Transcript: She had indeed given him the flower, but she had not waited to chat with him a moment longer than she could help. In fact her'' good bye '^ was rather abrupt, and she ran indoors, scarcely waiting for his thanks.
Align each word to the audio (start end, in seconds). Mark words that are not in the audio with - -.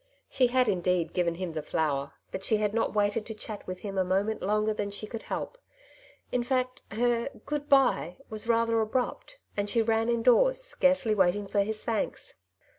She 0.31 0.47
had 0.47 0.67
indeed 0.67 1.13
given 1.13 1.35
him 1.35 1.53
the 1.53 1.61
flower, 1.61 2.13
but 2.31 2.43
she 2.43 2.57
had 2.57 2.73
not 2.73 2.95
waited 2.95 3.23
to 3.27 3.35
chat 3.35 3.67
with 3.67 3.81
him 3.81 3.99
a 3.99 4.03
moment 4.03 4.41
longer 4.41 4.73
than 4.73 4.89
she 4.89 5.05
could 5.05 5.21
help. 5.21 5.59
In 6.31 6.41
fact 6.41 6.81
her'' 6.93 7.29
good 7.45 7.69
bye 7.69 8.15
'^ 8.19 8.21
was 8.27 8.47
rather 8.49 8.81
abrupt, 8.81 9.37
and 9.55 9.69
she 9.69 9.83
ran 9.83 10.09
indoors, 10.09 10.59
scarcely 10.59 11.13
waiting 11.13 11.45
for 11.45 11.59
his 11.61 11.83
thanks. 11.83 12.33